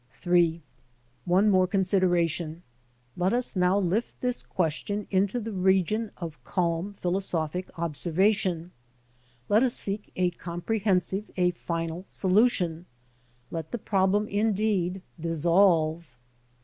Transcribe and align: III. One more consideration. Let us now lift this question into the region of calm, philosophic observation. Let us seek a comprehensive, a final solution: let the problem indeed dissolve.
III. 0.25 0.63
One 1.25 1.51
more 1.51 1.67
consideration. 1.67 2.63
Let 3.15 3.33
us 3.33 3.55
now 3.55 3.77
lift 3.77 4.19
this 4.19 4.41
question 4.41 5.05
into 5.11 5.39
the 5.39 5.51
region 5.51 6.09
of 6.17 6.43
calm, 6.43 6.93
philosophic 6.95 7.69
observation. 7.77 8.71
Let 9.47 9.61
us 9.61 9.75
seek 9.75 10.11
a 10.15 10.31
comprehensive, 10.31 11.29
a 11.37 11.51
final 11.51 12.03
solution: 12.07 12.87
let 13.51 13.69
the 13.69 13.77
problem 13.77 14.27
indeed 14.27 15.03
dissolve. 15.19 16.17